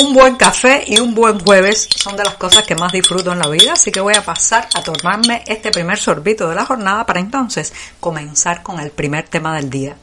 [0.00, 3.40] Un buen café y un buen jueves son de las cosas que más disfruto en
[3.40, 7.04] la vida, así que voy a pasar a tomarme este primer sorbito de la jornada
[7.04, 9.96] para entonces comenzar con el primer tema del día.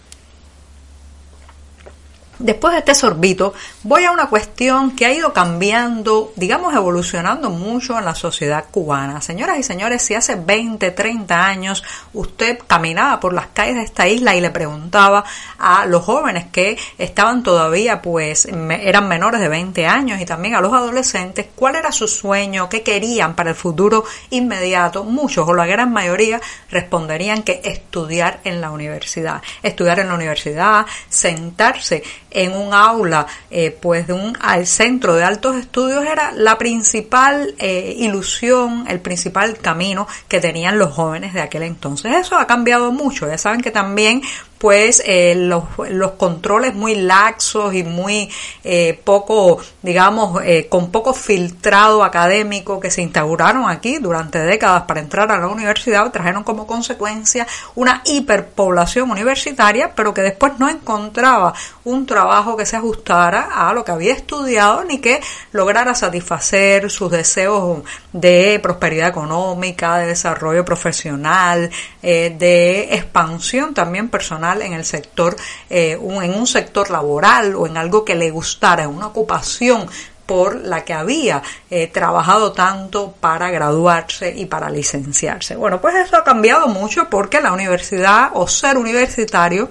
[2.40, 3.54] Después de este sorbito,
[3.84, 9.22] voy a una cuestión que ha ido cambiando, digamos, evolucionando mucho en la sociedad cubana.
[9.22, 14.08] Señoras y señores, si hace 20, 30 años usted caminaba por las calles de esta
[14.08, 15.24] isla y le preguntaba
[15.58, 20.62] a los jóvenes que estaban todavía, pues, eran menores de 20 años y también a
[20.62, 25.66] los adolescentes, cuál era su sueño, qué querían para el futuro inmediato, muchos o la
[25.66, 29.42] gran mayoría responderían que estudiar en la universidad.
[29.64, 32.04] Estudiar en la universidad, sentarse
[32.36, 37.56] en un aula eh, pues de un al centro de altos estudios era la principal
[37.58, 42.14] eh, ilusión, el principal camino que tenían los jóvenes de aquel entonces.
[42.14, 43.28] Eso ha cambiado mucho.
[43.28, 44.22] Ya saben que también
[44.66, 45.04] pues
[45.36, 48.32] los, los, controles muy laxos y muy
[48.64, 55.02] eh, poco, digamos, eh, con poco filtrado académico que se instauraron aquí durante décadas para
[55.02, 57.46] entrar a la universidad trajeron como consecuencia
[57.76, 61.54] una hiperpoblación universitaria, pero que después no encontraba
[61.84, 65.22] un trabajo que se ajustara a lo que había estudiado ni que
[65.52, 67.84] lograra satisfacer sus deseos
[68.14, 71.70] de prosperidad económica, de desarrollo profesional,
[72.02, 75.36] de expansión también personal en el sector,
[75.70, 79.88] eh, en un sector laboral o en algo que le gustara, en una ocupación
[80.26, 85.56] por la que había eh, trabajado tanto para graduarse y para licenciarse.
[85.56, 89.70] Bueno, pues eso ha cambiado mucho porque la universidad o ser universitario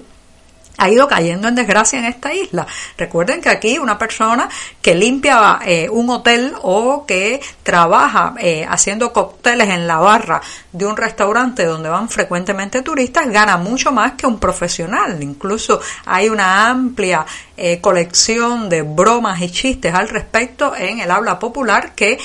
[0.77, 2.67] ha ido cayendo en desgracia en esta isla.
[2.97, 4.49] Recuerden que aquí una persona
[4.83, 10.41] que limpia eh, un hotel o que trabaja eh, haciendo cócteles en la barra
[10.73, 15.23] de un restaurante donde van frecuentemente turistas gana mucho más que un profesional.
[15.23, 17.25] Incluso hay una amplia
[17.57, 22.19] eh, colección de bromas y chistes al respecto en el habla popular que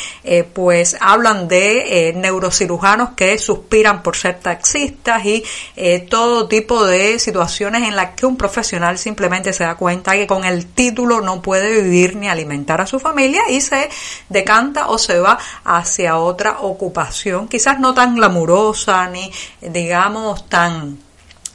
[0.54, 5.44] pues hablan de neurocirujanos que suspiran por ser taxistas y
[6.10, 10.44] todo tipo de situaciones en las que un profesional simplemente se da cuenta que con
[10.44, 13.88] el título no puede vivir ni alimentar a su familia y se
[14.30, 19.32] decanta o se va hacia otra ocupación, quizás no tan glamurosa ni
[19.62, 21.09] digamos tan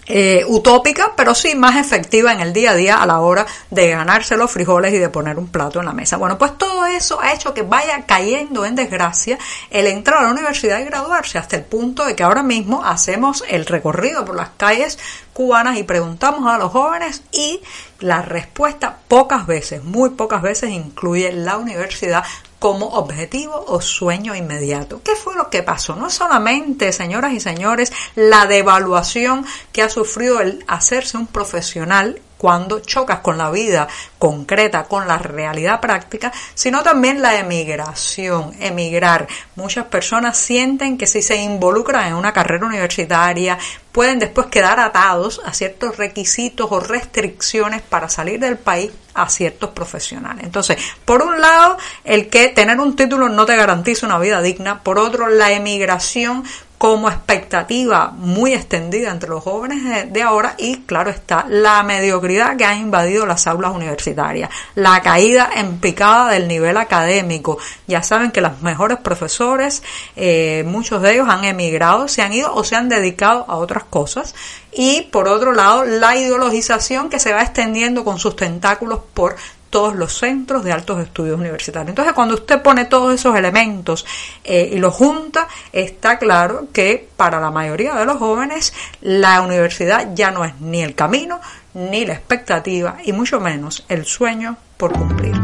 [0.06, 3.90] eh, utópica, pero sí más efectiva en el día a día a la hora de
[3.90, 6.16] ganarse los frijoles y de poner un plato en la mesa.
[6.16, 9.38] Bueno, pues todo eso ha hecho que vaya cayendo en desgracia
[9.70, 13.44] el entrar a la universidad y graduarse hasta el punto de que ahora mismo hacemos
[13.48, 14.98] el recorrido por las calles
[15.32, 17.60] cubanas y preguntamos a los jóvenes y
[18.00, 22.24] la respuesta pocas veces, muy pocas veces incluye la universidad
[22.64, 25.02] como objetivo o sueño inmediato.
[25.04, 25.96] ¿Qué fue lo que pasó?
[25.96, 32.80] No solamente, señoras y señores, la devaluación que ha sufrido el hacerse un profesional cuando
[32.80, 33.88] chocas con la vida
[34.18, 39.26] concreta, con la realidad práctica, sino también la emigración, emigrar.
[39.56, 43.56] Muchas personas sienten que si se involucran en una carrera universitaria,
[43.92, 49.70] pueden después quedar atados a ciertos requisitos o restricciones para salir del país a ciertos
[49.70, 50.44] profesionales.
[50.44, 50.76] Entonces,
[51.06, 54.98] por un lado, el que tener un título no te garantiza una vida digna, por
[54.98, 56.44] otro, la emigración
[56.84, 62.66] como expectativa muy extendida entre los jóvenes de ahora y claro está la mediocridad que
[62.66, 67.56] ha invadido las aulas universitarias, la caída en picada del nivel académico.
[67.86, 69.82] Ya saben que los mejores profesores,
[70.14, 73.84] eh, muchos de ellos han emigrado, se han ido o se han dedicado a otras
[73.84, 74.34] cosas
[74.70, 79.36] y por otro lado la ideologización que se va extendiendo con sus tentáculos por
[79.74, 81.88] todos los centros de altos estudios universitarios.
[81.88, 84.06] Entonces, cuando usted pone todos esos elementos
[84.44, 90.14] eh, y los junta, está claro que para la mayoría de los jóvenes la universidad
[90.14, 91.40] ya no es ni el camino,
[91.74, 95.34] ni la expectativa, y mucho menos el sueño por cumplir.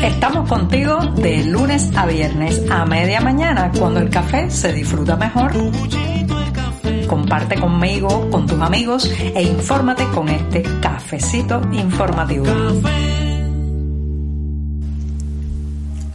[0.00, 5.50] Estamos contigo de lunes a viernes a media mañana, cuando el café se disfruta mejor.
[7.14, 12.44] Comparte conmigo, con tus amigos e infórmate con este cafecito informativo.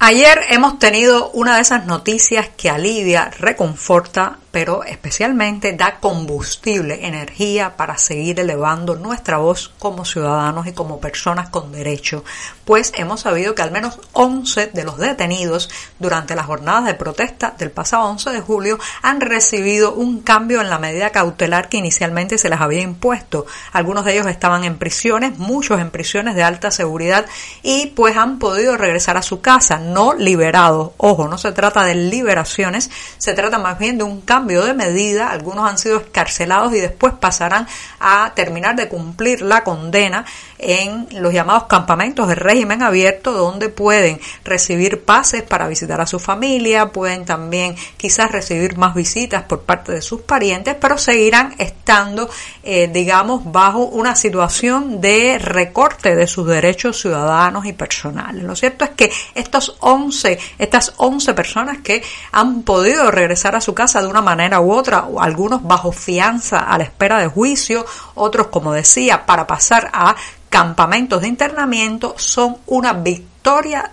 [0.02, 7.78] Ayer hemos tenido una de esas noticias que alivia, reconforta pero especialmente da combustible, energía
[7.78, 12.24] para seguir elevando nuestra voz como ciudadanos y como personas con derecho,
[12.66, 15.70] pues hemos sabido que al menos 11 de los detenidos
[16.00, 20.70] durante las jornadas de protesta del pasado 11 de julio han recibido un cambio en
[20.70, 23.46] la medida cautelar que inicialmente se les había impuesto.
[23.72, 27.26] Algunos de ellos estaban en prisiones, muchos en prisiones de alta seguridad
[27.62, 30.92] y pues han podido regresar a su casa, no liberados.
[30.98, 34.74] Ojo, no se trata de liberaciones, se trata más bien de un cambio cambio de
[34.74, 37.68] medida, algunos han sido escarcelados y después pasarán
[38.00, 40.24] a terminar de cumplir la condena
[40.58, 46.20] en los llamados campamentos de régimen abierto donde pueden recibir pases para visitar a su
[46.20, 52.30] familia, pueden también quizás recibir más visitas por parte de sus parientes, pero seguirán estando,
[52.64, 58.44] eh, digamos, bajo una situación de recorte de sus derechos ciudadanos y personales.
[58.44, 62.02] Lo cierto es que estos 11, estas 11 personas que
[62.32, 64.29] han podido regresar a su casa de una manera
[64.62, 67.86] u otra, algunos bajo fianza a la espera de juicio,
[68.16, 70.16] otros, como decía, para pasar a
[70.50, 73.39] campamentos de internamiento, son una victoria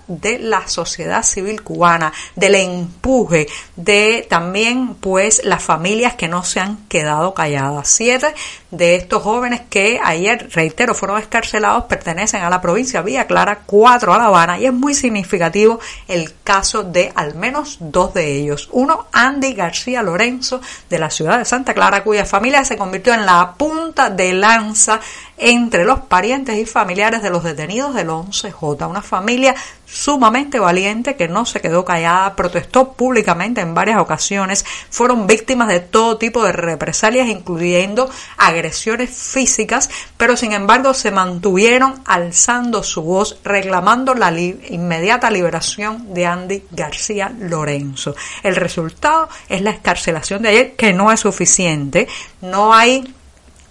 [0.07, 6.61] de la sociedad civil cubana, del empuje de también pues las familias que no se
[6.61, 7.89] han quedado calladas.
[7.89, 8.35] Siete
[8.71, 14.13] de estos jóvenes que ayer, reitero, fueron escarcelados pertenecen a la provincia Villa Clara, cuatro
[14.13, 18.69] a La Habana y es muy significativo el caso de al menos dos de ellos.
[18.73, 20.61] Uno, Andy García Lorenzo
[20.91, 25.01] de la ciudad de Santa Clara, cuya familia se convirtió en la punta de lanza
[25.39, 29.55] entre los parientes y familiares de los detenidos del 11J, una familia
[29.85, 35.81] sumamente valiente que no se quedó callada, protestó públicamente en varias ocasiones, fueron víctimas de
[35.81, 43.39] todo tipo de represalias, incluyendo agresiones físicas, pero sin embargo se mantuvieron alzando su voz,
[43.45, 48.15] reclamando la inmediata liberación de Andy García Lorenzo.
[48.43, 52.09] El resultado es la escarcelación de ayer, que no es suficiente,
[52.41, 53.15] no hay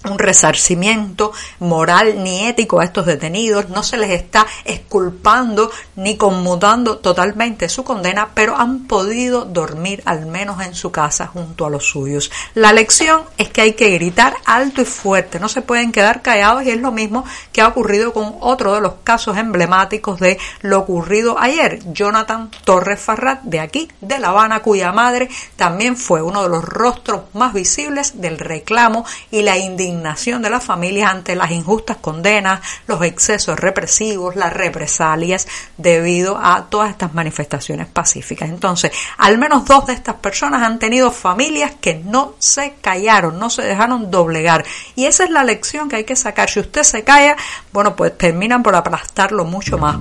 [0.10, 6.98] un resarcimiento moral ni ético a estos detenidos, no se les está esculpando ni conmutando
[6.98, 11.86] totalmente su condena, pero han podido dormir al menos en su casa junto a los
[11.86, 12.32] suyos.
[12.54, 16.64] La lección es que hay que gritar alto y fuerte, no se pueden quedar callados
[16.64, 20.80] y es lo mismo que ha ocurrido con otro de los casos emblemáticos de lo
[20.80, 26.44] ocurrido ayer, Jonathan Torres Farrat de aquí, de La Habana, cuya madre también fue uno
[26.44, 31.52] de los rostros más visibles del reclamo y la indignación de las familias ante las
[31.52, 35.48] injustas condenas, los excesos represivos, las represalias
[35.78, 38.50] debido a todas estas manifestaciones pacíficas.
[38.50, 43.50] Entonces, al menos dos de estas personas han tenido familias que no se callaron, no
[43.50, 44.66] se dejaron doblegar.
[44.96, 46.50] Y esa es la lección que hay que sacar.
[46.50, 47.36] Si usted se calla,
[47.72, 49.98] bueno, pues terminan por aplastarlo mucho más.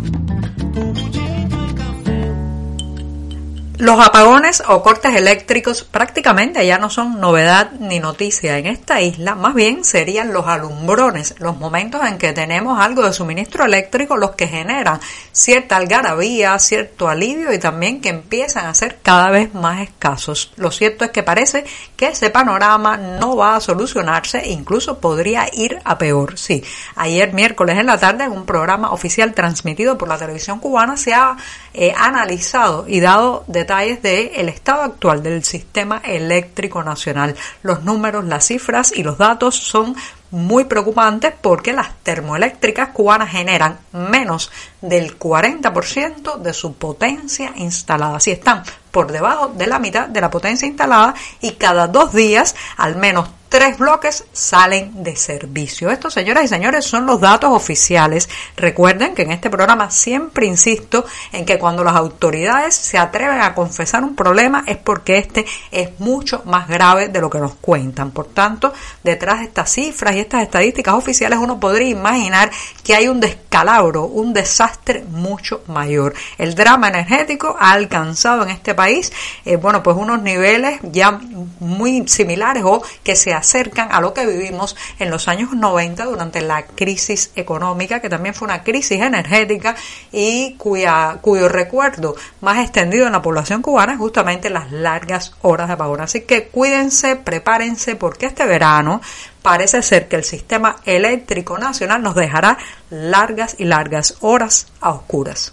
[3.84, 9.34] Los apagones o cortes eléctricos prácticamente ya no son novedad ni noticia en esta isla,
[9.34, 14.36] más bien serían los alumbrones, los momentos en que tenemos algo de suministro eléctrico los
[14.36, 15.00] que generan
[15.32, 20.54] cierta algarabía, cierto alivio y también que empiezan a ser cada vez más escasos.
[20.56, 25.78] Lo cierto es que parece que ese panorama no va a solucionarse incluso podría ir
[25.84, 26.38] a peor.
[26.38, 26.64] Sí,
[26.96, 31.12] ayer miércoles en la tarde en un programa oficial transmitido por la televisión cubana se
[31.12, 31.36] ha
[31.76, 37.34] eh, analizado y dado de detalles del estado actual del sistema eléctrico nacional.
[37.62, 39.96] Los números, las cifras y los datos son
[40.30, 44.52] muy preocupantes porque las termoeléctricas cubanas generan menos
[44.88, 48.20] del 40% de su potencia instalada.
[48.20, 52.54] Si están por debajo de la mitad de la potencia instalada y cada dos días
[52.76, 55.88] al menos tres bloques salen de servicio.
[55.88, 58.28] Estos, señoras y señores, son los datos oficiales.
[58.56, 63.54] Recuerden que en este programa siempre insisto en que cuando las autoridades se atreven a
[63.54, 68.10] confesar un problema es porque este es mucho más grave de lo que nos cuentan.
[68.10, 68.72] Por tanto,
[69.04, 72.50] detrás de estas cifras y estas estadísticas oficiales uno podría imaginar
[72.82, 74.73] que hay un descalabro, un desastre
[75.10, 76.14] mucho mayor.
[76.38, 79.12] El drama energético ha alcanzado en este país,
[79.44, 81.20] eh, bueno, pues unos niveles ya
[81.60, 86.40] muy similares o que se acercan a lo que vivimos en los años 90 durante
[86.40, 89.76] la crisis económica, que también fue una crisis energética
[90.12, 95.68] y cuya, cuyo recuerdo más extendido en la población cubana es justamente las largas horas
[95.68, 96.00] de apagón.
[96.00, 99.00] Así que cuídense, prepárense, porque este verano
[99.44, 102.56] parece ser que el sistema eléctrico nacional nos dejará
[102.88, 105.52] largas y largas horas a oscuras.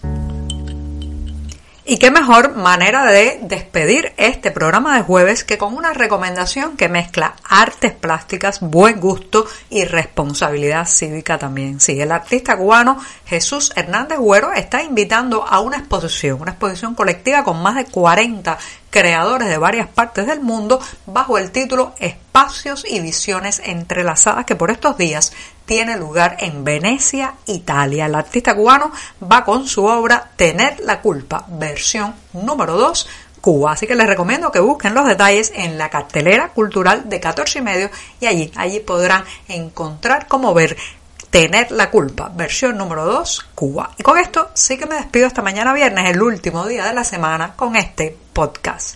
[1.84, 6.90] Y qué mejor manera de despedir este programa de jueves que con una recomendación que
[6.90, 11.80] mezcla artes plásticas, buen gusto y responsabilidad cívica también.
[11.80, 17.44] Sí, el artista cubano Jesús Hernández Güero está invitando a una exposición, una exposición colectiva
[17.44, 18.60] con más de 40
[18.92, 24.70] creadores de varias partes del mundo bajo el título Espacios y Visiones Entrelazadas que por
[24.70, 25.34] estos días
[25.66, 28.06] tiene lugar en Venecia, Italia.
[28.06, 28.92] El artista cubano
[29.32, 33.08] va con su obra Tener la culpa, versión número 2
[33.42, 33.74] Cuba.
[33.74, 37.62] Así que les recomiendo que busquen los detalles en la cartelera cultural de 14 y
[37.62, 37.90] medio
[38.20, 40.78] y allí, allí podrán encontrar cómo ver
[41.32, 43.92] Tener la culpa, versión número 2, Cuba.
[43.98, 47.06] Y con esto sí que me despido esta mañana viernes, el último día de la
[47.06, 48.96] semana, con este podcast.